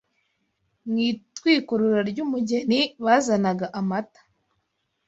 [0.89, 4.21] Mu itwikurura ry’umugeni bazanaga amata.